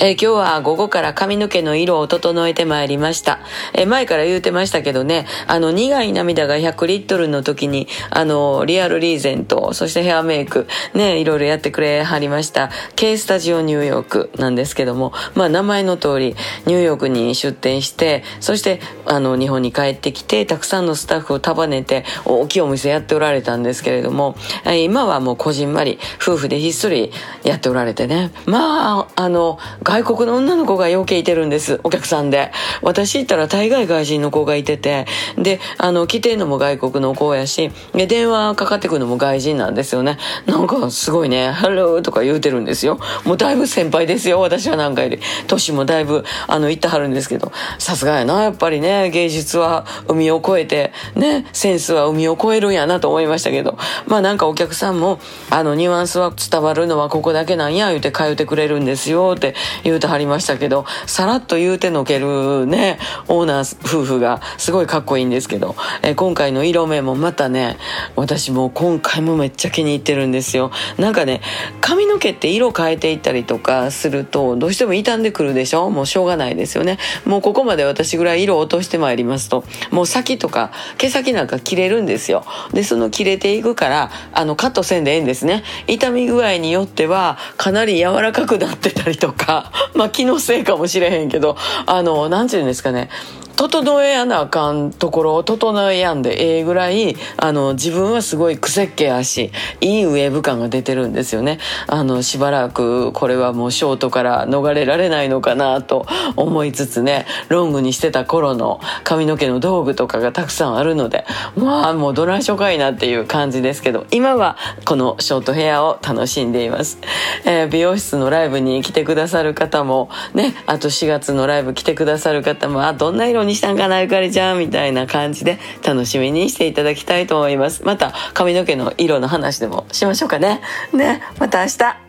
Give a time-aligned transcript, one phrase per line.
[0.00, 3.40] えー、今日は午後から髪の毛の色を整えてまいりました。
[3.74, 16.36] えー、前から言うてましたけどね、あの、苦い涙が100リットルの時に、あの、リアルリーゼント、そしてヘアメイク、ね、いろいろやってくれはりました、K スタジオニューヨークなんですけども、まあ、名前の通り、
[16.66, 27.10] ニューヨークに出店して、そして、あの、日本に帰ってきて、たくさんのスタッフを束ねて、大きいお店やっておられたんですけれども、え今はもうこじんまり、夫婦でひっそり
[27.42, 32.52] やっておられてね、まあ、あの、外国の女の子が余計いてるんです、お客さんで。
[32.82, 35.06] 私行ったら大概外人の子がいてて、
[35.38, 40.18] で、あの、来てんのも外国の子やし、で、電話かかってくるのも外人なんですよね。
[40.44, 43.00] なんかすごいね、ハローとか言うてるんですよ。
[43.24, 45.20] もうだいぶ先輩ですよ、私はなんかより。
[45.46, 55.18] 年もだいぶ、あの、行ってはるんですけど、さすがやな、やっぱりね、芸術は海を越えて、ね、センスは海を越えるんやなと思いましたけど、まあなんかお客さんも、
[55.48, 62.98] あの、ニュアンスは伝わるのはここだけなんや、言うて通ってくれるんですよって言うてはりましたけど、さらっと言うてのけるね、
[63.28, 67.76] オーナー夫婦がすごいかっこいいんですけど、え今回の色目もまたね、
[68.16, 70.70] 私も今回もめっちゃ気に入ってるんですよ。
[70.98, 71.40] なんかね、
[71.80, 75.90] 髪の毛って色変えていったりとかすると、どうしても傷んでくるでしょ？
[75.90, 76.98] もうしょうがないですよね。
[77.24, 82.44] もうここまで私ぐらい色落としてまいりますと、もう先とか毛先なんか切れるんですよ。
[82.72, 85.62] で、その切れていくから、あの、カットせんでええんですね。
[85.86, 93.10] 痛み具合によっては、かなり柔らかくなってたりとか、まあ気のせいかもしれへんけど、あの、なんていうんですかね、
[93.58, 101.58] 整えやなあかんところを整えやんでええぐらいあの自分はすごい癖っ気やしいいウェーブ感が出てるんですよね。
[101.88, 111.24] あのしばらくこれはもうショートから逃れられないのかなと思いつつねロングにしてた頃の髪の毛の道具とかがたくさんあるので
[111.56, 116.98] まあもうどないしょかいなっていう感じですけど今はこのショートヘアを楽しんでいます、
[117.44, 127.82] えー、美容室のライブに来てくださる方もねあと4月のライブ来てくださる方もあどんな色ににしたんかなゆかりちゃんみたいな感じで楽しみにしていただきたいと思います。
[127.84, 130.60] また髪の毛の色の話でもしましょうかね。
[130.92, 132.07] ねまた明日。